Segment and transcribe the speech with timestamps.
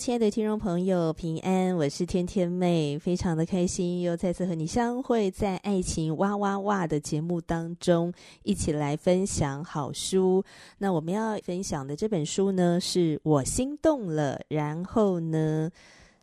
[0.00, 8.10] 亲爱的听众朋友，平安，我是天天妹，非常的开心又再次和你相会在《爱情哇哇哇》的节目当中，
[8.42, 10.42] 一起来分享好书。
[10.78, 15.70] 那我们要分享的这本书呢，是我心动了，然后呢，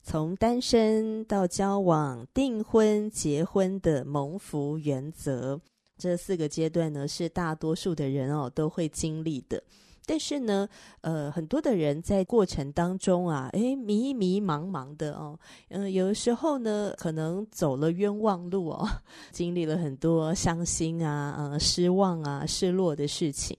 [0.01, 5.61] 从单身到交往、订婚、结婚的蒙福原则，
[5.99, 9.61] 这四个阶段呢，是大多数的人哦都会经历的。
[10.07, 10.67] 但是呢，
[11.01, 18.87] 呃，很多的人在过程当中啊，诶，迷迷茫茫的哦，嗯、有的时候呢，可能走了冤枉路哦，
[19.31, 23.55] 经历了很多伤心啊、呃、失望啊、失落的事情。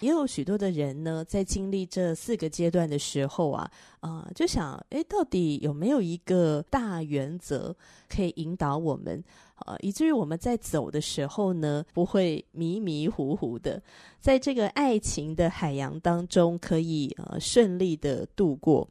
[0.00, 7.74] 也有许多的人呢，在经历这四个阶段的时候啊，啊、就想，诶，到底有没有一个大原则
[8.08, 9.22] 可以引导我们？
[9.56, 13.82] 啊，以至于我们在走的时候呢，不会迷迷糊糊的，
[14.20, 18.88] 在这个爱情的海洋当中，可以呃顺利的度过。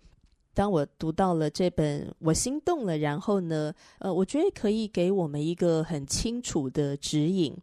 [0.53, 7.55] 当我读到了这本，我心动了，然后呢，呃，我觉得可以给我们一个很清楚的指引。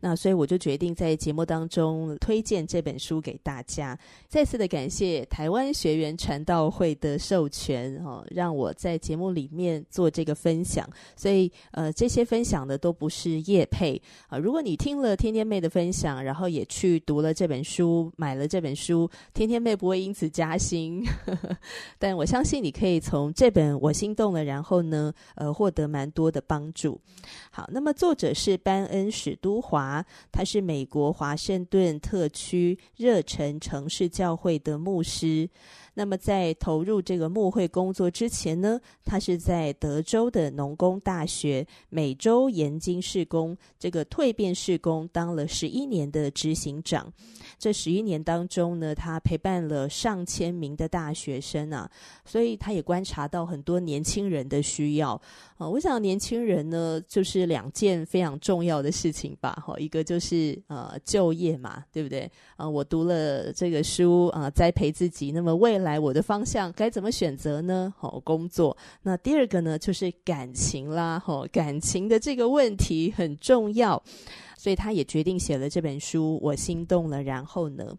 [0.00, 3.98] 那所以我就决定在节目当中推荐这本书给大家。
[4.28, 10.88] 再次的感谢台湾学员传道会的授权哦，让我在节目里面做这个分享。
[11.16, 14.38] 所以呃，这些分享的都不是业配啊。
[14.38, 21.56] 如果你听了天天妹的分享，然后也去读了这本书，买了这本书，天天妹不会因此加薪，呵呵，
[21.98, 27.00] 但我相信你可以从这本我心动了，然后呢，呃，获得蛮多的帮助。
[27.50, 29.77] 好，那么作者是班恩史都华。
[29.78, 35.48] 华他是美国华盛顿特区热忱城市教会的牧师。
[35.98, 47.12] 那么在投入这个牧会工作之前呢，他是在德州的农工大学美洲研经事工这个蜕变事工当了十一年的执行长。
[47.58, 51.90] 这十一年当中呢，他陪伴了上千名的大学生啊，
[52.24, 55.20] 所以他也观察到很多年轻人的需要
[55.56, 55.68] 啊。
[55.68, 59.60] 我想年轻人呢，就是两件非常重要的事情吧。
[59.66, 62.30] 哈，一个就是呃就业嘛，对不对？
[62.54, 65.87] 啊，我读了这个书啊，栽培自己，那么未来。
[65.88, 67.92] 来，我的方向该怎么选择呢？
[67.96, 68.76] 好，工作。
[69.02, 71.18] 那第二个呢，就是感情啦。
[71.18, 74.02] 好，感情的这个问题很重要，
[74.58, 76.38] 所以他也决定写了这本书。
[76.42, 77.96] 我心动了，然后呢？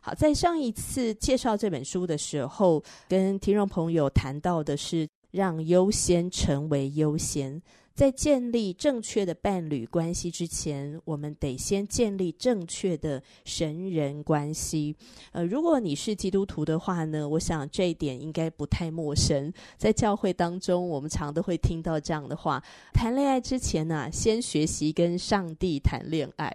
[0.00, 7.60] 好，在上一次介绍这本书的时候，跟听众朋友谈到的是让优先成为优先。
[7.98, 14.94] 在建立正确的伴侣关系之前，我们得先建立正确的神人关系。
[15.32, 19.52] 呃，如果你是基督徒的话呢，我想这一点应该不太陌生。
[19.76, 22.62] 在教会当中，我们常都会听到这样的话：
[22.94, 26.54] 谈恋爱之前呢，先学习跟上帝谈恋爱。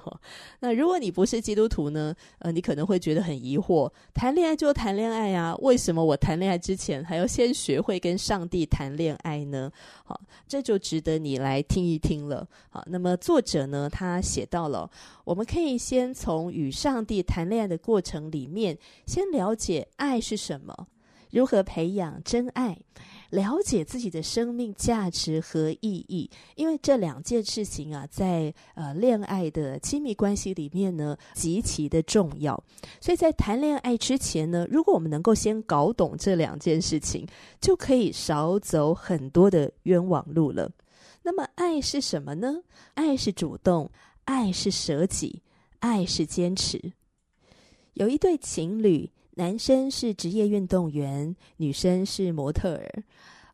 [0.60, 9.72] 那如果你不是基督徒呢，呃，你可能会觉得很疑惑：谈恋爱就谈恋爱啊，为什么我谈恋爱之前还要先学会跟上帝谈恋爱呢？
[10.04, 10.81] 好，这就。
[10.82, 12.46] 值得你来听一听了。
[12.68, 14.90] 好，那么作者呢，他写到了，
[15.24, 18.76] 我们可以先从与上帝谈恋爱的过程里面，
[19.06, 20.88] 先了解爱是什么，
[21.30, 22.76] 如何培养真爱。
[23.32, 32.62] 了解自己的生命价值和意义，因为这两件事情啊，在呃恋爱的亲密关系里面呢，极其的重要。
[33.00, 37.26] 所以在谈恋爱之前呢，如果我们能够先搞懂这两件事情，
[37.58, 40.70] 就可以少走很多的冤枉路了。
[41.22, 42.62] 那么，爱是什么呢？
[42.92, 43.90] 爱是主动，
[44.26, 45.40] 爱是舍己，
[45.78, 46.92] 爱是坚持。
[47.94, 49.10] 有一对情侣。
[49.34, 53.02] 男生是职业运动员，女生是模特儿。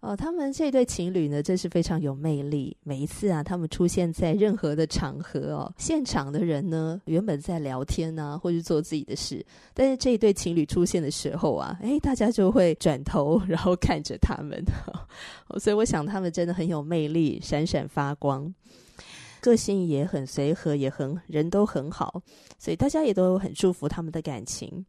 [0.00, 2.76] 哦，他们这对情侣呢，真是非常有魅力。
[2.84, 9.44] 每一次啊，他们出现在任何的场合哦，现场的人呢，原本在聊天啊，或者做自己的事，
[9.74, 14.62] 但是这一对情侣出现的时候啊，诶，大家就会转头， 然后看着他们。
[15.48, 18.54] 哦，所以我想他们真的很有魅力，闪闪发光，
[19.40, 22.22] 个性也很随和，也很人都很好，
[22.56, 24.84] 所以大家也都很祝福他们的感情。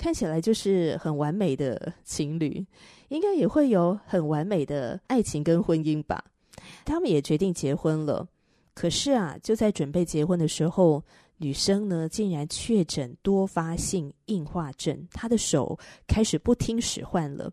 [0.00, 2.64] 看起来就是很完美的情侣，
[3.08, 6.24] 应该也会有很完美的爱情跟婚姻吧。
[6.86, 8.26] 他们也决定结婚了。
[8.72, 11.04] 可是啊，就在准备结婚的时候，
[11.36, 17.52] 女生呢竟然确诊多发性硬化症，她的手开始不听使唤了。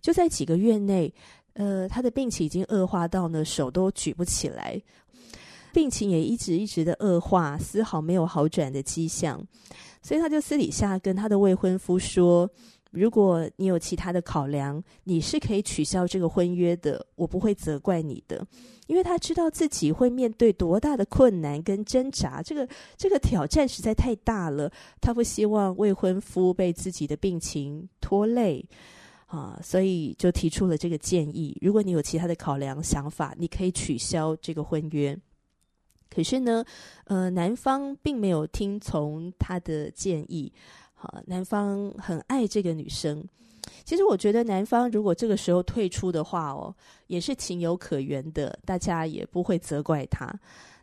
[0.00, 1.12] 就在几个月内，
[1.54, 4.80] 呃，她的病情已经恶化到呢手都举不起来，
[5.72, 9.40] 病情也一直一直的恶化，丝毫没有好转的迹象。
[10.02, 12.50] 所以他就私底下跟他的未婚夫说。
[12.92, 18.44] 如果你有其他的考量，你是可以取消这个婚约的，我不会责怪你的，
[18.88, 24.68] 因为他知道自己会面对多大的困难跟挣扎，这个这个挑战实在太大了，
[25.00, 28.68] 他不希望未婚夫被自己的病情拖累
[29.26, 31.56] 啊，所以就提出了这个建议。
[31.62, 35.16] 如果你有其他的考量想法，你可以取消这个婚约。
[36.14, 36.64] 可是呢，
[37.04, 40.52] 呃，男方并没有听从他的建议。
[40.94, 43.24] 好，男方很爱这个女生。
[43.84, 46.74] 其实我觉得男方如果这个时候退出的话哦，
[47.06, 50.30] 也是情有可原的，大家也不会责怪他。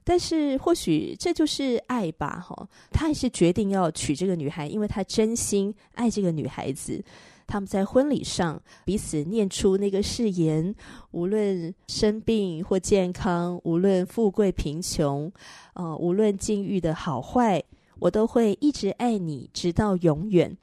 [0.03, 7.03] 但是或许这就是爱吧，哈，他还是决定要娶这个女孩，因为他真心爱这个女孩子。
[7.47, 10.75] 他们在婚礼上彼此念出那个誓言：
[11.11, 15.31] 无论生病或健康，无论富贵贫穷，
[15.73, 17.63] 呃，无论境遇的好坏。
[17.99, 20.55] 我都会一直爱你，直到永远。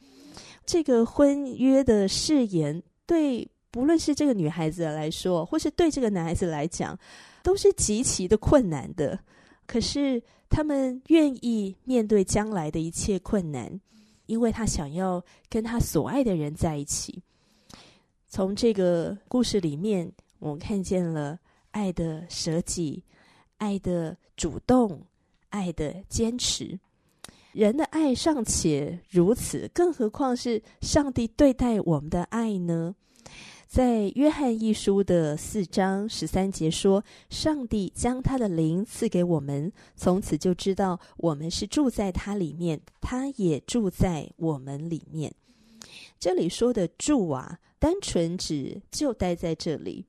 [0.65, 6.97] 这个婚约的誓言，对不论是这个女孩子来说，或是对这个男孩子来讲，
[7.43, 9.19] 都是极其的困难的。
[9.67, 13.81] 可是他们愿意面对将来的一切困难，
[14.27, 17.23] 因为他想要跟他所爱的人在一起。
[18.27, 21.39] 从这个故事里面，我们看见了
[21.71, 23.03] 爱的舍己、
[23.59, 25.01] 爱的主动、
[25.51, 26.79] 爱的坚持。
[27.53, 32.97] 人的爱尚且如此，更何况是上帝对待我们的爱呢？
[33.75, 45.35] 在约翰一书的四章十三节说：“上帝将他的灵赐给我们，从此就知道我们是住在他里面，他也住在我们里面。”
[46.21, 50.07] 这里说的“住”啊，单纯指就待在这里。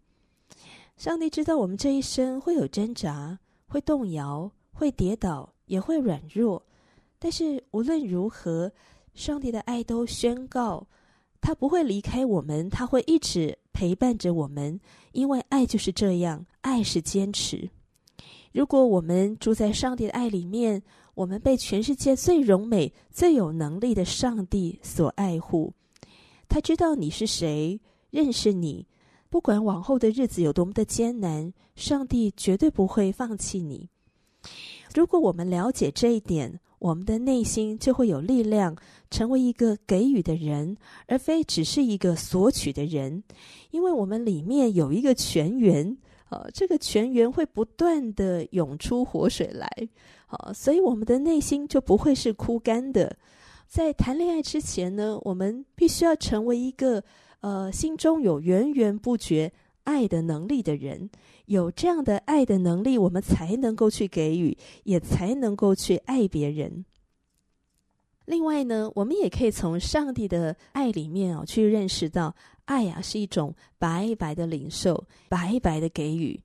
[0.95, 6.63] 上帝知道我们这一生会有挣扎，会动摇，会跌倒，也会软弱。
[7.17, 8.71] 但是无论如何，
[9.15, 10.85] 上帝的爱都宣告，
[11.45, 14.79] 他不会离开我们，他会一直陪伴着我们，
[15.11, 17.69] 因为爱就是这样，爱是坚持。
[18.51, 20.81] 如果我们住在上帝的爱里面，
[21.13, 25.71] 我们被全世界最荣美、最有能力的上帝所爱护。
[26.49, 28.87] 他知道你是谁，认识你，
[29.29, 33.87] 不管往后的日子有多么的艰难，上帝绝对不会放弃你。
[34.95, 38.75] 如果我们了解这一点，我们的内心就会有力量，
[39.09, 40.77] 成为一个给予的人，
[41.07, 43.23] 而非只是一个索取的人。
[43.71, 45.97] 因为我们里面有一个泉源，
[46.29, 49.67] 啊，这个泉源会不断地涌出活水来，
[50.27, 53.17] 啊，所以我们的内心就不会是枯干的。
[53.67, 57.03] 在谈恋爱之前呢，我们必须要成为一个，
[57.39, 59.51] 呃，心中有源源不绝
[59.85, 61.09] 爱的能力的人。
[61.45, 66.83] 有这样的爱的能力，我们才能够去给予，也才能够去爱别人。
[68.25, 72.35] 另外呢，我们也可以从上帝的爱里面啊，去认识到，
[72.65, 76.41] 爱啊是一种白白的领受，白白的给予。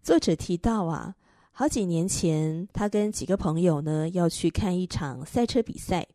[0.00, 1.16] 作者提到啊，
[1.50, 6.06] 好几年前，他跟几个朋友呢要去看一场赛车比赛。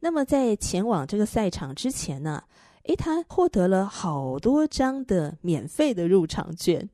[0.00, 2.42] 那么在前往这个赛场之前呢，
[2.86, 6.88] 诶，他获得了好多张的免费的入场券。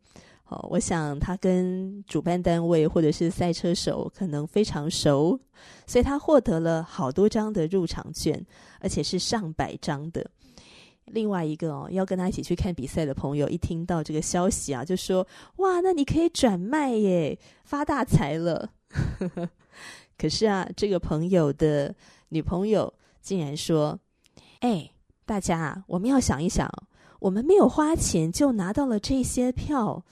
[0.49, 5.39] 哦，我想他跟主办单位或者是赛车手可能非常熟，
[5.87, 8.45] 所以他获得了好多张的入场券，
[8.81, 10.31] 而且是上百张的。
[11.07, 18.71] 另外一个哦，要跟他一起去看比赛的朋友，一听到这个消息啊，就说：“哇，那你可以转卖耶，发大财了。
[20.19, 21.95] ”可是啊，这个朋友的
[22.29, 23.99] 女朋友竟然说
[24.61, 24.91] ：“哎。”
[25.25, 26.71] 大家，我们要想一想，
[27.21, 30.05] 我们没有花钱就拿到了这些票，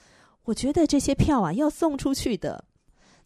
[0.45, 2.63] 我觉得这些票啊要送出去的。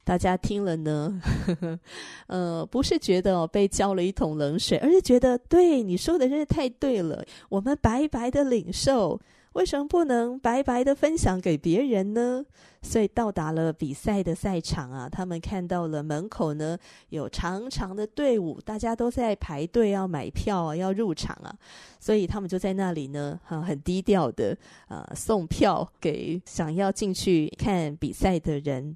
[0.04, 1.80] 大家听了呢，呵 呵
[2.28, 9.20] 呃，不是觉得哦被浇了一桶冷水，而是觉得对你说的真是太对了，我们白白的领受。
[9.56, 12.44] 为什么不能白白的分享给别人呢？
[12.82, 21.56] 所以到达了比赛的赛场啊，他们看到了门口呢有长长的队伍，大家都在排队要买票啊，要入场啊，
[22.02, 24.56] 所以他们就在那里呢，很很低调的
[24.90, 28.96] 啊送票给想要进去看比赛的人。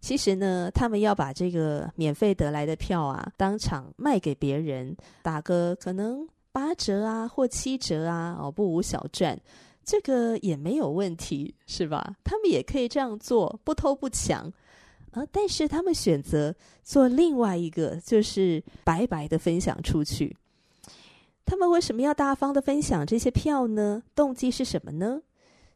[0.00, 9.38] 其实呢，他们要把这个免费得来的票啊，当场卖给别人，打个可能八折啊或七折啊，哦，不无小赚。
[9.88, 12.14] 这个也没有问题，是吧？
[12.22, 14.52] 他们也可以这样做，不偷不抢。
[15.12, 20.36] 啊，但是他们选择做另外一个，就是白白的分享出去。
[21.46, 24.02] 他们为什么要大方的分享这些票呢？
[24.14, 25.22] 动机是什么呢？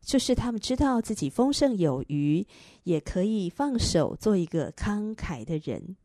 [0.03, 2.47] 就是他们知道自己丰盛有余，
[2.83, 5.97] 也可以放手做一个慷慨的人。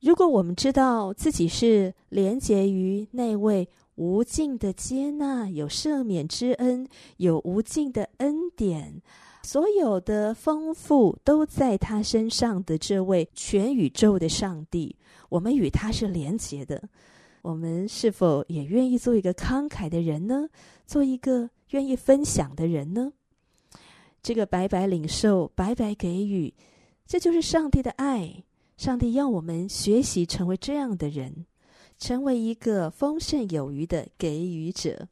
[0.00, 6.88] 如果我们知道自己是连结于那位无尽的接纳、有赦免之恩、
[7.18, 9.02] 有无尽的恩典。
[9.42, 14.96] 所有的丰富都在他身上的这位全宇宙的上帝，
[15.28, 16.82] 我们与他是连结的。
[17.42, 20.48] 我们是否也愿意做一个慷慨的人呢？
[20.84, 23.12] 做一个愿意分享的人呢？
[24.20, 26.52] 这个白白领受、白白给予，
[27.06, 28.42] 这就是上帝的爱。
[28.76, 31.46] 上帝要我们学习成为这样的人，
[31.98, 35.08] 成为一个丰盛有余的给予者。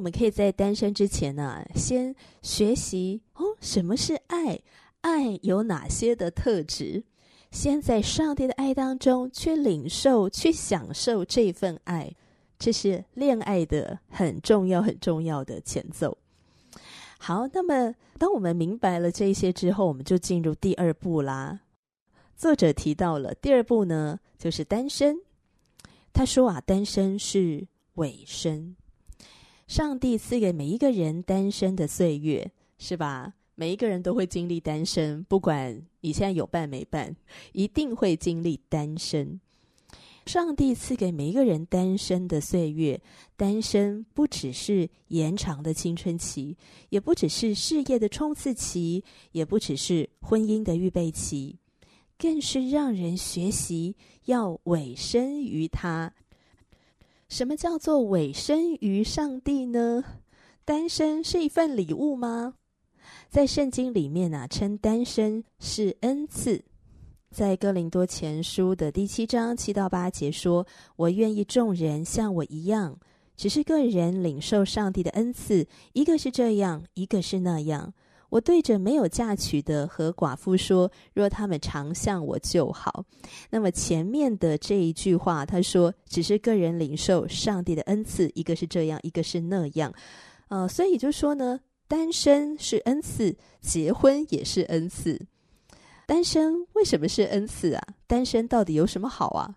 [0.00, 4.58] 我们可以在单身之前呢、先学习哦，什么是爱？
[5.02, 7.04] 爱有哪些的特质？
[7.50, 12.10] 先在上帝的爱当中去领受、去享受这份爱，
[12.58, 16.16] 这是恋爱的很重要、很重要的前奏。
[17.18, 21.60] 好，那么当我们明白了这些之后，我们就进入第二步啦。
[22.38, 25.18] 作者提到了第二步呢，就是单身。
[26.10, 28.74] 他说啊，单身是尾声。
[29.70, 33.34] 上帝赐给每一个人单身的岁月，是吧？
[33.54, 37.14] 每一个人都会经历单身，不管你现在有伴没伴，
[37.52, 39.40] 一定会经历单身。
[40.26, 43.00] 上帝赐给每一个人单身的岁月，
[43.36, 46.56] 单身不只是延长的青春期，
[46.88, 51.56] 也不只是事业的冲刺期，也不只是婚姻的预备期，
[52.18, 56.12] 更是让人学习要委身于他。
[57.30, 60.02] 什么叫做委身于上帝呢？
[60.64, 62.54] 单身是一份礼物吗？
[63.28, 66.64] 在圣经里面啊，称单身是恩赐。
[67.30, 72.98] 在哥林多前书的第七章七到八节说：“我愿意众人像我一样，
[73.36, 77.94] 只是个人领受上帝的恩赐，一个是这样，一个是那样。”
[78.30, 83.04] 我对着没有嫁娶的和寡妇说：“若他们常像我就好。”
[83.50, 89.92] 那么前面的这一句话，他说：“只是个人领受上帝的恩赐，一个是这样，一个是那样。”
[90.48, 95.20] 呃，所以就说呢，单身是恩赐，结婚也是恩赐。
[96.06, 97.82] 单身为什么是恩赐啊？
[98.06, 99.54] 单身到底有什么好啊？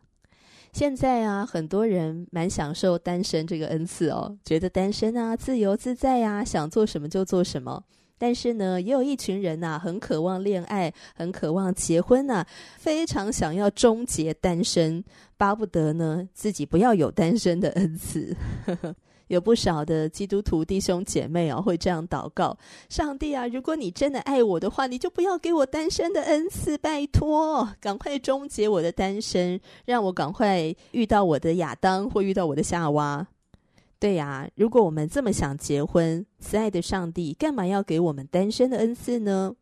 [0.72, 7.84] 现在啊，很多人蛮享受单身这个恩赐哦，觉得单身啊自由自在呀、啊，想做什么就做什么。
[8.18, 15.04] 但是呢，也有一群人呐、啊，很渴望恋爱，很渴望结婚呐、啊，非常想要终结单身，
[15.38, 18.36] 巴不得呢自己不要有单身的恩赐。
[19.28, 22.56] 有不少的基督徒弟兄姐妹啊，会这样祷告：
[22.90, 33.26] 上帝啊，如果你真的爱我的话，你就不要给我单身的恩赐，拜托，赶快终结我的单身，让我赶快遇到我的亚当，或遇到我的夏娃。
[34.04, 39.56] 对呀，如果我们这么想结婚，慈爱的上帝干嘛要给我们单身的恩赐呢？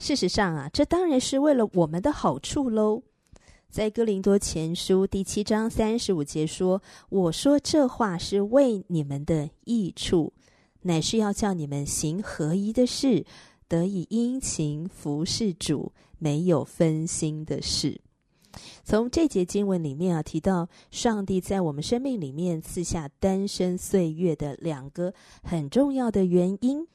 [0.00, 3.04] 事实上啊，这当然是为了我们的好处喽。
[3.70, 10.32] 在哥林多前书第七章三十五节说：“我说这话是为你们的益处，
[10.82, 13.24] 乃是要叫你们行合宜的事，
[13.68, 18.00] 得以殷勤服侍主，没有分心的事。”
[18.82, 26.86] 从这节经文里面啊，提到上帝在我们生命里面赐下单身岁月的两个很重要的原因。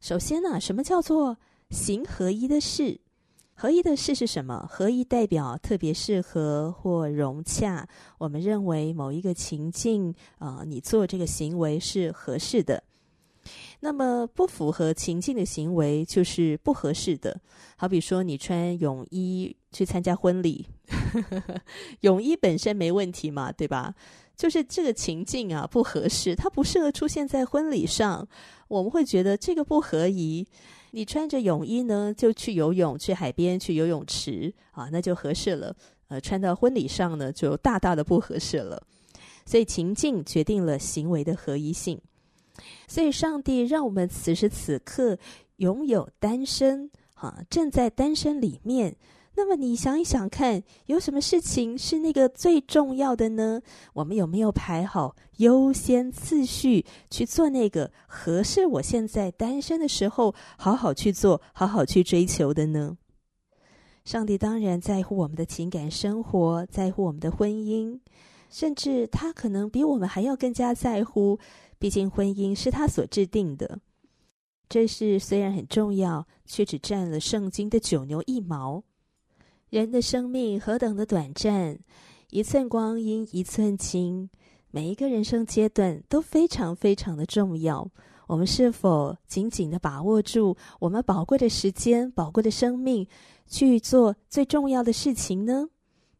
[0.00, 1.36] 首先呢、什么叫做
[1.70, 3.00] 行合一的事？
[3.54, 4.64] 合一的事是什么？
[4.70, 7.88] 合一代表特别适合或融洽。
[8.18, 12.84] 我们认为某一个情境啊、你做这个行为是合适的。
[13.80, 17.40] 那么不符合情境的行为就是不合适的。
[17.76, 20.66] 好比说，你穿泳衣去参加婚礼，
[22.00, 23.94] 泳衣本身没问题嘛，对吧？
[24.36, 28.26] 就是这个情境啊不合适，它不适合出现在婚礼上。
[28.68, 30.46] 我们会觉得这个不合宜。
[30.92, 35.74] 你穿着泳衣呢，就去游泳，去海边，去游泳池啊，那就合适了。
[36.08, 38.82] 呃，穿到婚礼上呢，就大大的不合适了。
[39.44, 42.00] 所以情境决定了行为的合宜性。
[42.86, 45.18] 所以，上帝让我们此时此刻
[45.56, 48.96] 拥有单身，啊，正在单身里面。
[49.34, 53.60] 那么你想一想看，有什么事情是那个最重要的呢？
[53.92, 62.96] 我们有没有排好优先次序去做那个合适我现在单身的时候好好去做、好好去追求的呢？
[64.04, 68.00] 上帝当然在乎我们的情感生活，在乎我们的婚姻，
[68.50, 71.38] 甚至他可能比我们还要更加在乎。
[71.78, 73.78] 毕竟婚姻是他所制定的，
[74.68, 78.82] 这事虽然很重要，却只占了圣经的九牛一毛。
[79.70, 81.78] 人的生命何等的短暂，
[82.30, 84.28] 一寸光阴一寸金，
[84.70, 87.88] 每一个人生阶段都非常非常的重要。
[88.26, 93.06] 我们是否紧紧的把握住我们宝贵的时间、宝贵的生命，
[93.46, 95.68] 去做最重要的事情呢？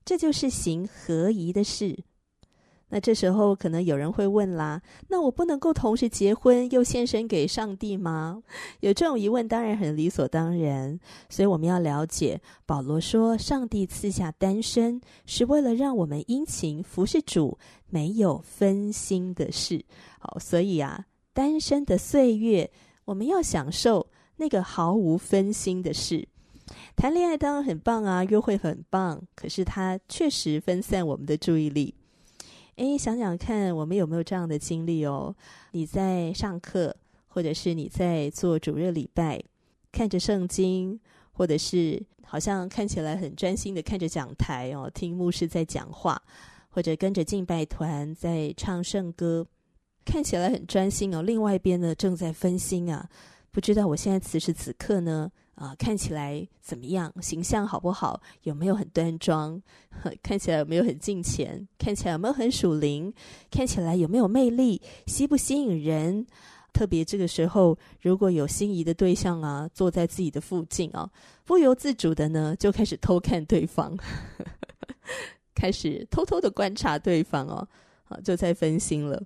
[0.05, 2.05] 这就是行合宜的事。
[2.91, 8.43] 那这时候可能有人会问啦，那我不能够同时结婚又献身给上帝吗？
[8.81, 17.59] 有这种疑问当然很理所当然，所以我们要了解，保罗说上帝赐下单身是为了让我们殷勤服侍主，
[17.91, 19.85] 没有分心的事。
[20.19, 21.05] 好，所以啊，
[21.35, 22.71] 单身的岁月
[23.05, 26.27] 我们要享受那个毫无分心的事。
[26.97, 31.95] 谈恋爱当然很棒啊，约会很棒，可是它确实分散我们的注意力。
[32.79, 35.35] 诶，想想看，我们有没有这样的经历哦？
[35.73, 36.95] 你在上课，
[37.27, 39.43] 或者是你在做主日礼拜，
[39.91, 40.99] 看着圣经，
[41.33, 46.23] 或者是好像看起来很专心的看着讲台哦，听牧师在讲话，
[46.69, 49.45] 或者跟着敬拜团在唱圣歌，
[50.05, 51.21] 看起来很专心哦。
[51.23, 53.09] 另外一边呢，正在分心啊，
[53.51, 55.29] 不知道我现在此时此刻呢。
[55.59, 57.13] 啊，看起来怎么样？
[57.21, 58.21] 形象好不好？
[58.43, 59.61] 有没有很端庄？
[60.23, 61.67] 看起来有没有很敬虔？
[61.77, 63.13] 看起来有没有很属灵？
[63.51, 64.81] 看起来有没有魅力？
[65.07, 66.25] 吸不吸引人？
[66.73, 71.11] 特别这个时候，如果有心仪的对象啊，坐在自己的附近啊，
[71.45, 73.97] 不由自主的呢，就开始偷看对方，
[75.57, 77.67] 开始偷偷的观察对方哦，
[78.09, 79.21] 啊，就在分心了。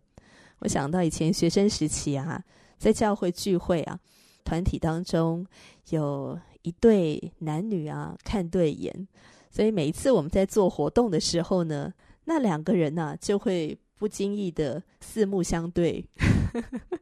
[0.60, 2.42] 我想到以前学生时期啊，
[2.78, 3.98] 在教会聚会啊。
[4.44, 5.46] 团体当中
[5.90, 9.06] 有一对男女啊，看对眼，
[9.50, 11.92] 所以每一次我们在做活动的时候呢，
[12.24, 16.04] 那两个人呢、啊、就会不经意的四目相对，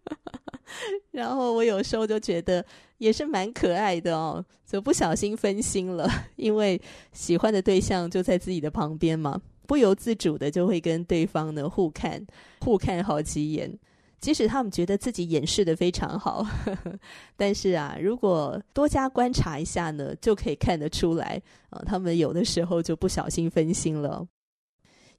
[1.12, 2.64] 然后我有时候就觉得
[2.98, 6.80] 也是蛮可爱的哦，就不小心分心了，因为
[7.12, 12.26] 喜欢的对象就在自己的旁边嘛，不由自主的就会跟对方呢互看，
[12.60, 13.78] 互看好几眼。
[14.20, 16.98] 即使他们觉得自己掩饰的非常好，呵呵，
[17.36, 24.26] 但是啊，如果多加观察一下呢，就可以看得出来啊，他们有的时候就不小心分心了。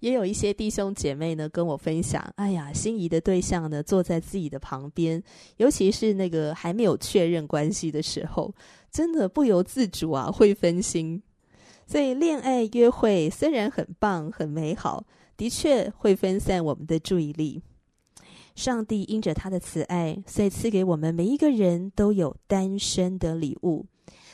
[0.01, 5.21] 也有一些弟兄姐妹呢跟我分享，哎呀，心仪的对象呢坐在自己的旁边，
[5.57, 8.53] 尤其是那个还没有确认关系的时候，
[8.91, 11.21] 真的不由自主啊会分心。
[11.85, 15.03] 所以恋爱约会虽然很棒很美好，
[15.37, 17.61] 的确会分散我们的注意力。
[18.55, 23.85] 上帝因着他的慈爱，所以赐给我们每一个人都有单身的礼物。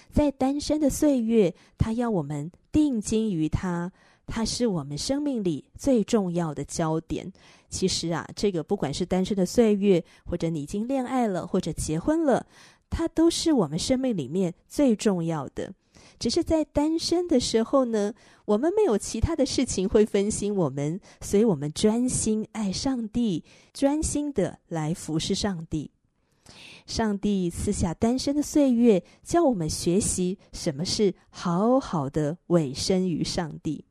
[0.10, 3.92] 在单身的岁月，他要我们定睛于他，
[4.26, 7.32] 他是我们生命里最重要的焦点。
[7.70, 12.46] 其实啊，这个不管是单身的岁月，或者你已经恋爱了，或者结婚了，
[12.90, 15.72] 他都是我们生命里面最重要的。
[16.20, 18.14] 只是在单身的时候呢，
[18.46, 25.92] 我们没有其他的事情会分心我们，所以我们专心爱上帝，专心的来服侍上帝。
[26.86, 33.84] 上帝赐下单身的岁月，教我们学习什么是好好的委身于上帝。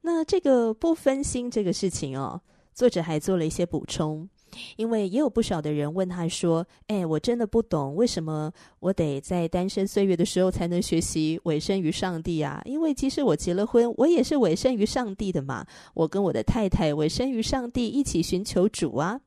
[0.00, 2.42] 那这个不分心这个事情哦，
[2.74, 4.28] 作者还做了一些补充。
[4.76, 12.62] 因为也有不少的人问他说：“哎，我真的不懂，为什么我得在单身岁月的时候才能学习委身于上帝啊？
[12.64, 15.66] 因为即使我结了婚，我也是委身于上帝的嘛。
[15.94, 19.20] 我跟我的太太委身于上帝，一起寻求主啊。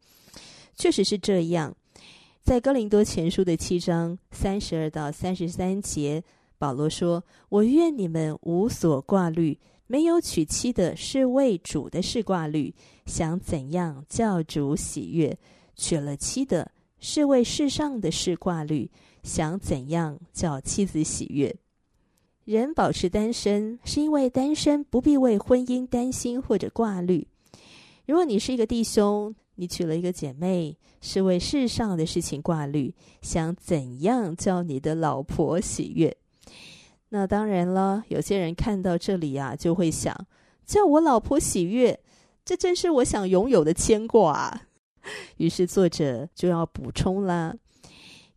[0.76, 1.76] 确实是这样。
[2.44, 6.24] 在哥林多前书的七章三十二到三十三节，
[6.58, 15.34] 保罗说：‘我愿你们无所挂虑。’没有娶妻的是为主的事挂虑，想怎样叫主喜悦；
[15.78, 18.92] 娶了妻的是为世上的事挂虑，
[19.24, 21.56] 想怎样叫妻子喜悦。
[22.44, 27.26] 人保持单身，是因为单身不必为婚姻担心或者挂虑。
[28.06, 36.18] 如果你是一个弟兄，你娶了一个姐妹，是为世上的事情挂虑，想怎样叫你的老婆喜悦。
[37.10, 40.14] 那当然了，有些人看到这里啊，就会想：
[40.66, 41.98] 叫我老婆喜悦，
[42.44, 44.64] 这正是我想拥有的牵挂啊。
[45.38, 47.56] 于是作者就要补充啦，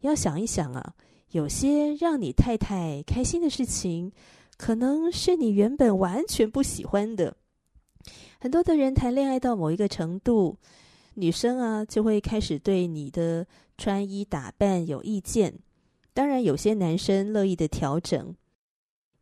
[0.03, 0.95] 要想一想啊，
[1.33, 4.13] 有些让你太太开心的事情，
[4.57, 7.35] 可能是你原本完全不喜欢的。
[8.39, 10.57] 很多的人谈恋爱到某一个程度，
[11.15, 13.45] 女生啊就会开始对你的
[13.77, 15.53] 穿衣打扮有意见。
[16.15, 18.33] 当然，有些男生乐意的调整。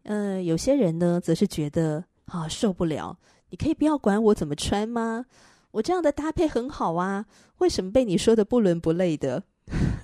[0.09, 3.19] 嗯、呃，有些人呢，则是觉得啊受不了。
[3.51, 5.27] 你可以不要管我怎么穿吗？
[5.71, 7.27] 我这样的搭配很好啊，
[7.59, 9.43] 为什么被你说的不伦不类的？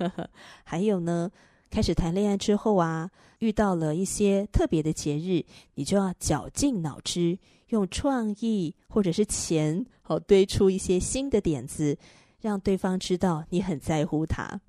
[0.62, 1.30] 还有呢？
[1.70, 5.42] 开始谈恋爱之后啊，遇到了一些特别的节日，
[5.74, 7.38] 你就要绞尽脑汁，
[7.68, 11.96] 用创意或者是钱，好堆出一些新的点子，
[12.42, 14.60] 让对方知道你很在乎他。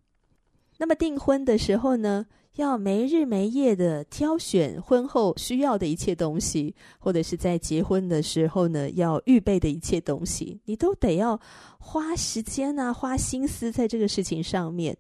[0.78, 11.40] 那么订婚的时候呢，要没日没夜的挑选婚后需要的一切东西，或者是在结婚的时候呢，要预备的一切东西，你都得要
[11.80, 14.98] 花时间啊，花心思在这个事情上面。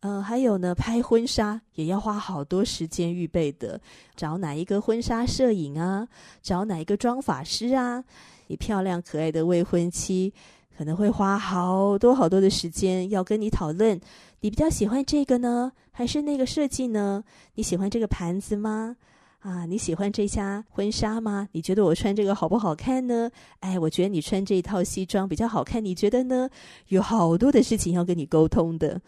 [0.00, 3.80] 嗯、还有呢，拍婚纱也要花好多时间预备的，
[4.14, 6.06] 找哪一个婚纱摄影啊，
[6.40, 8.04] 找哪一个妆发师啊，
[8.46, 10.32] 你漂亮可爱的未婚妻
[10.78, 14.00] 可能会花好多好多的时间要跟你讨论，
[14.42, 17.24] 你比较喜欢这个呢，还是那个设计呢？
[17.56, 18.94] 你喜欢这个盘子吗？
[19.40, 21.48] 啊，你喜欢这家婚纱吗？
[21.50, 23.28] 你觉得我穿这个好不好看呢？
[23.58, 26.48] 哎，我觉得你穿这一套西装比较好看，你觉得呢？
[26.90, 29.00] 有好多的事情要跟你沟通的。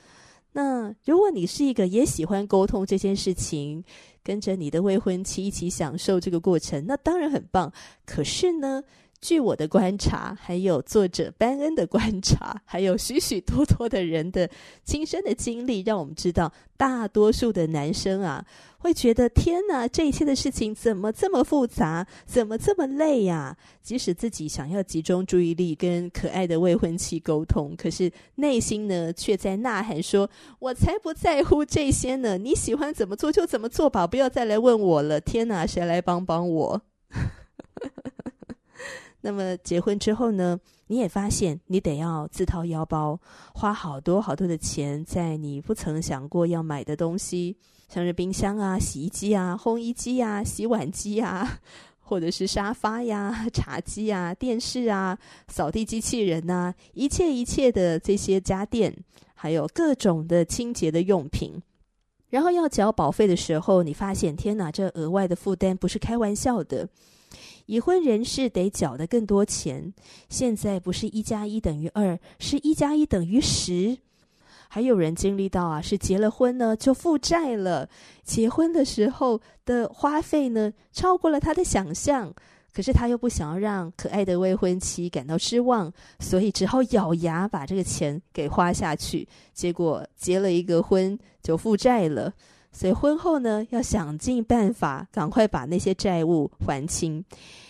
[0.51, 3.85] 那如果你是一个也喜欢沟通这件事情，
[4.25, 7.73] 跟着你的未婚妻一起享受这个过程，那当然很棒。
[8.05, 8.83] 可是呢，
[9.21, 14.49] 据我的观察，还有作者班恩的观察，还有许许多多的人的
[14.83, 18.45] 亲身的经历，让我们知道，大多数的男生啊，
[18.79, 23.55] 会觉得天哪，这一切的事情怎么这么复杂，怎么这么累呀？
[23.83, 32.39] 即使自己想要集中注意力跟可爱的未婚妻沟通，可是内心呢，却在呐喊说：“我才不在乎这些呢！
[32.39, 36.81] 你喜欢怎么做就怎么做吧，不要再来问我了。”天哪，谁来帮帮我？
[39.23, 43.21] 那么结婚之后呢，你也发现你得要自掏腰包，
[43.55, 47.57] 花好多好多的钱在你不曾想过要买的东西，
[47.89, 51.61] 像是冰箱啊、洗衣机啊、烘衣机啊、洗碗机啊，
[52.01, 58.97] 或者是沙发呀、茶几啊、电视啊、扫地机器人呐，一切一切的这些家电，
[59.35, 61.61] 还有各种的清洁的用品。
[62.31, 66.89] 然后要缴保费的时候，你发现天哪，这额外的负担不是开玩笑的。
[67.71, 69.95] 已婚人士得缴的更多钱，
[70.29, 73.97] 现在不是一加一等于二，是一加一等于十。
[74.69, 77.89] 还有人经历到啊，是结了婚呢就负债了，
[78.25, 82.35] 结婚的时候的花费呢超过了他的想象，
[82.73, 92.35] 可是他又不想要让可爱的未婚妻感到失望，所以只好咬牙把这个钱给花下去，结果结了一个婚就负债了。
[92.73, 97.25] 所以婚后呢，要想尽办法，赶快把那些债务还清。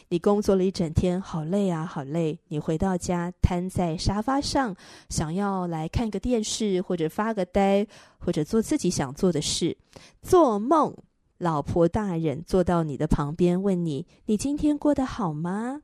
[0.09, 2.39] 你工作了一整天，好累啊，好累。
[2.49, 4.75] 你回到家，瘫在沙发上，
[5.09, 7.87] 想要来看个电视，或者发个呆，
[8.19, 9.77] 或者做自己想做的事。
[10.21, 10.93] 做梦，
[11.39, 15.81] 老婆大人坐到你的旁边，问你：“你今天过得好吗？”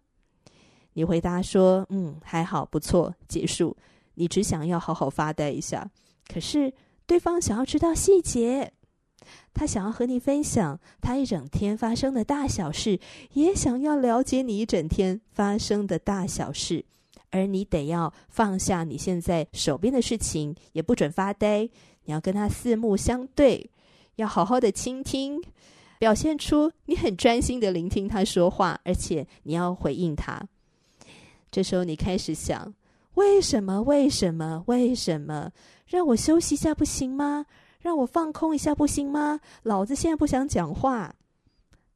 [0.92, 3.76] 你回答说：“嗯，还好，不错。”结束。
[4.14, 5.88] 你只想要好好发呆一下，
[6.26, 6.72] 可是
[7.06, 8.72] 对方想要知道细节。
[9.54, 13.00] 他想要和你分享他一整天发生的大小事，
[13.32, 16.84] 也想要了解你一整天发生的大小事，
[17.30, 21.68] 而你得要放下你现在手边的事情，也不准发呆，
[22.04, 23.70] 你要跟他四目相对，
[24.16, 25.42] 要好好的倾听，
[25.98, 30.40] 表现出你很专心的聆听他说话，而且你要回应他。
[31.50, 32.74] 这时候你开始想：
[33.14, 33.80] 为什么？
[33.82, 34.62] 为什么？
[34.66, 35.50] 为什么？
[35.86, 37.46] 让我休息一下不行吗？
[37.86, 39.38] 让我放空一下不行吗？
[39.62, 41.14] 老子现在不想讲话。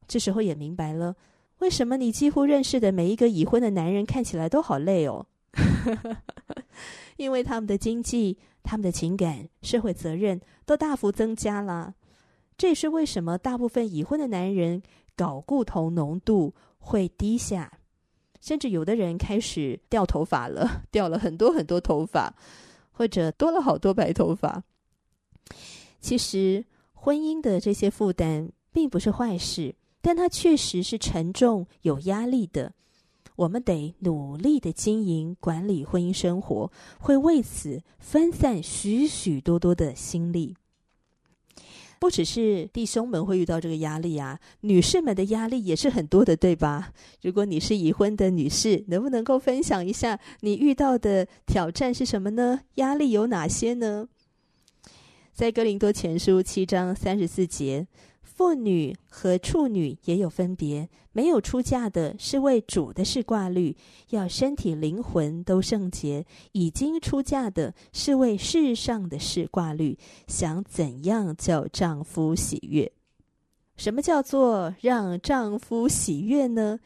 [0.07, 1.17] 这时候也明白了，
[1.59, 5.25] 为什么你几乎认识的每一个已婚的男人看起来都好累哦。
[7.17, 11.93] 因为他们的经济、他们的情感、社会责任都大幅增加了。
[12.57, 14.81] 这也是为什么大部分已婚的男人
[15.17, 17.69] 睾固酮浓度会低下，
[18.39, 22.33] 甚至有的人开始掉头发了，掉了很多很多头发，
[22.93, 24.63] 或者多了好多白头发。
[26.01, 32.73] 其实，婚姻的这些负担并不是坏事，但它确实是沉重、有压力的。
[33.37, 40.55] 我们得努力的经营、管理婚姻生活，会为此分散许许多多的心力。
[41.99, 46.91] 不只是弟兄们会遇到这个压力啊，女士们的压力也是很多的，对吧？
[47.21, 52.61] 如果你是已婚的女士，能不能够分享一下你遇到的挑战是什么呢？
[52.75, 54.07] 压力有哪些呢？
[55.33, 57.87] 在哥林多前书七章三十四节，
[58.21, 63.75] 妇女和处女也有分别，没有出嫁的是为主的事挂虑，
[64.09, 72.91] 要身体灵魂都圣洁；已经出嫁的是为世上的事挂虑，想怎样叫丈夫喜悦。
[73.77, 76.79] 什么叫做让丈夫喜悦呢？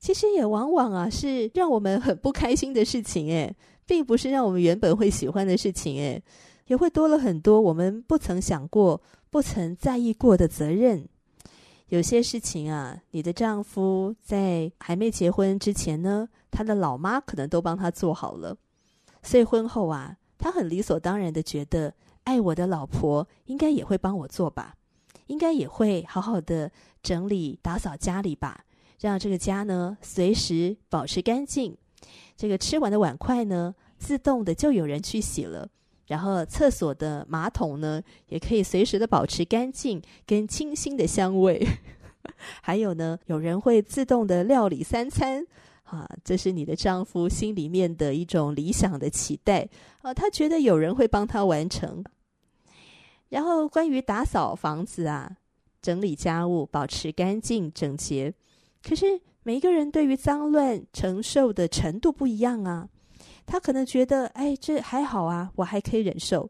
[0.00, 3.54] 其实也往往啊是让我们很不开心的事情，诶，
[3.86, 6.20] 并不是让我们原本会喜欢的事情，诶，
[6.66, 11.08] 也会多了很多我们不曾想过、不曾在意过的责任。
[11.88, 18.56] 有些事情啊，你的丈夫在还没结婚之前呢，他的老妈可能都帮他做好了，
[19.22, 21.94] 所以婚后啊，他很理所当然的觉得，
[22.24, 24.74] 爱我的老婆应该也会帮我做吧，
[25.26, 26.72] 应该也会好好的
[27.02, 28.64] 整理打扫家里吧。
[28.98, 31.76] 让这个家呢随时保持干净，
[32.36, 35.68] 这个吃完的碗筷呢自动的就有人去洗了，
[36.12, 41.66] 然后厕所的马桶呢也可以随时的保持干净跟清新的香味，
[42.60, 45.42] 还有呢有人会自动的料理三餐，
[45.84, 49.66] 啊，这是你的丈夫心里面的一种理想的期待
[50.02, 52.04] 啊，他觉得有人会帮他完成。
[53.30, 55.38] 然后关于打扫房子啊，
[55.80, 58.34] 整理家务，保持干净整洁。
[58.86, 62.90] 可是每一个人对于脏乱承受的程度不一样啊，
[63.46, 66.48] 他可能觉得，哎，这还好啊，我还可以忍受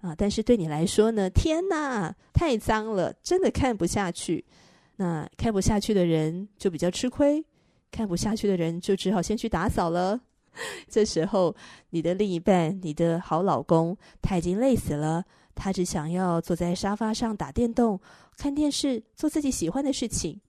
[0.00, 0.14] 啊。
[0.16, 4.44] 但是对你来说呢，天哪，太脏了，真的看不下去。
[4.96, 7.44] 那看不下去的人就比较吃亏，
[7.90, 10.20] 看不下去的人就只好先去打扫了。
[10.88, 11.54] 这时候，
[11.90, 18.00] 你的另一半，你的好老公，他已经累死了，他只想要坐在沙发上打电动、
[18.36, 20.40] 看电视，做自己喜欢的事情。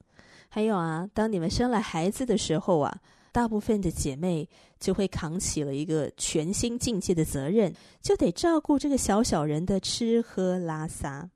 [0.49, 2.97] 还有啊，当你们生了孩子的时候啊，
[3.31, 4.47] 大部分的姐妹
[4.79, 11.29] 就会扛起了一个全新境界的责任，就得照顾这个小小人的吃喝拉撒。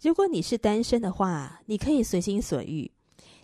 [0.00, 2.90] 如果你是单身的话，你可以随心所欲，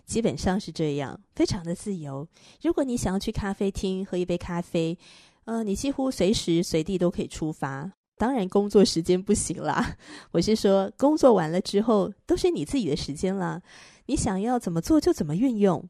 [0.05, 2.27] 基本上是这样，非常的自由。
[2.61, 4.97] 如果你想要去咖啡厅喝一杯咖啡，
[5.45, 7.91] 呃，你几乎随时随地都可以出发。
[8.15, 9.97] 当然，工作时间不行啦。
[10.31, 13.61] 我是说，工作完了之后，都是你自己的时间啦。
[14.05, 15.83] 你想要怎么做就怎么运用，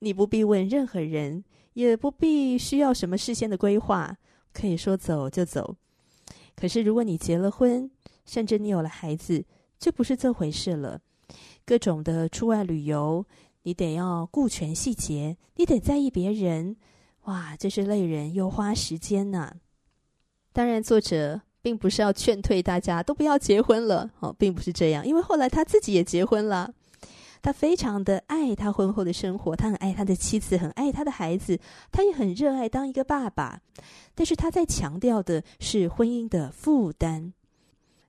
[0.00, 4.16] 你不必问任何人，也不必需要什么事先的规划，
[4.52, 5.76] 可以说走就走。
[6.54, 7.90] 可是如果你结了婚，
[8.24, 9.44] 甚至你有了孩子，
[9.78, 11.00] 就不是这回事了。
[11.64, 13.24] 各种的出外旅游，
[13.62, 16.76] 你得要顾全细节，你得在意别人，
[17.24, 19.52] 哇，这是累人又花时间呐。
[20.52, 26.72] 当然，作者并不是要劝退大家都不要结婚了，哦，并不是这样，因为后来他自己也结婚了。
[27.46, 31.56] 他非常的爱他婚后的生活，他很爱他的妻子，很爱他的孩子，
[31.92, 33.60] 他也很热爱当一个爸爸。
[34.16, 37.32] 但是他在强调的是婚姻的负担。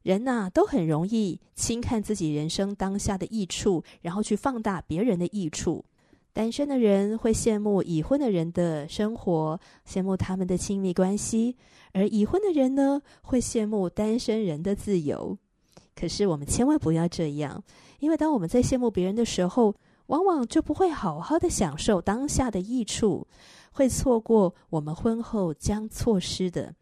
[0.01, 5.85] 人呐、都很容易轻看自己人生当下的益处，然后去放大别人的益处。
[6.33, 11.53] 单身的人会羡慕已婚的人的生活，羡慕他们的亲密关系；
[11.93, 15.37] 而已婚的人呢，会羡慕单身人的自由。
[15.95, 17.63] 可是我们千万不要这样。
[17.99, 19.75] 因为当我们在羡慕别人的时候，
[20.07, 23.27] 往往就不会好好的享受当下的益处，
[23.71, 26.73] 会错过我们婚后将错失的。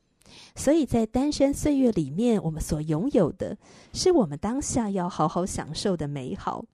[0.56, 3.58] 所以在单身岁月里面，我们所拥有的
[3.94, 6.66] 是我们当下要好好享受的美好。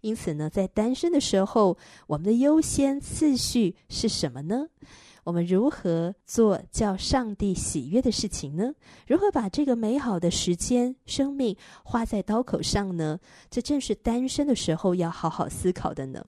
[0.00, 4.66] 因此呢，在单身的时候，我们的优先次序是什么呢？
[5.24, 8.72] 我们如何做叫上帝喜悦的事情呢？
[9.06, 13.18] 如何把这个美好的时间、生命花在刀口上呢？
[13.50, 16.24] 这正是单身的时候要好好思考的呢。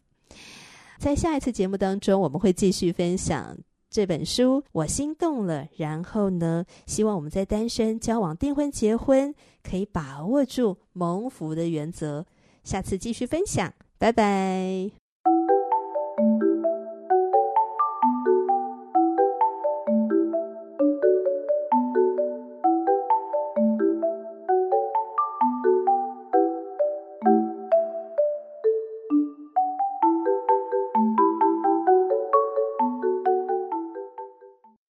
[0.99, 3.57] 在下一次节目当中，我们会继续分享
[3.91, 4.63] 这本书。
[4.71, 12.25] 我心动了，然后呢，希望我们在单身、交往、订婚、结婚，可以把握住蒙福的原则。
[12.63, 14.93] 下次继续分享，拜拜。